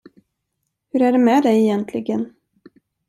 Hur 0.89 1.01
är 1.01 1.11
det 1.11 1.17
med 1.17 1.43
dig 1.43 1.63
egentligen? 1.63 2.33